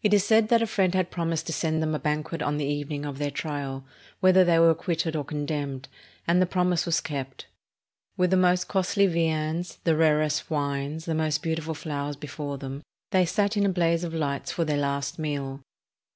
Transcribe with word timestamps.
It 0.00 0.14
is 0.14 0.22
said 0.22 0.48
that 0.50 0.62
a 0.62 0.66
friend 0.68 0.94
had 0.94 1.10
promised 1.10 1.44
to 1.48 1.52
send 1.52 1.82
them 1.82 1.92
a 1.92 1.98
ban 1.98 2.22
quet 2.22 2.40
on 2.40 2.56
the 2.56 2.64
evening 2.66 3.04
of 3.04 3.18
their 3.18 3.32
trial, 3.32 3.84
whether 4.20 4.44
they 4.44 4.60
were 4.60 4.70
acquit 4.70 5.00
ted 5.00 5.16
or 5.16 5.24
condemned, 5.24 5.88
and 6.24 6.40
the 6.40 6.46
promise 6.46 6.86
was 6.86 7.00
kept. 7.00 7.46
With 8.16 8.30
the 8.30 8.36
most 8.36 8.68
costly 8.68 9.08
viands, 9.08 9.80
the 9.82 9.96
rarest 9.96 10.52
wines, 10.52 11.04
the 11.06 11.16
most 11.16 11.42
beautiful 11.42 11.74
flowers 11.74 12.14
before 12.14 12.58
them, 12.58 12.82
they 13.10 13.26
sat 13.26 13.56
in 13.56 13.66
a 13.66 13.70
blaze 13.70 14.04
of 14.04 14.14
lights 14.14 14.52
for 14.52 14.64
their 14.64 14.78
last 14.78 15.18
meal. 15.18 15.58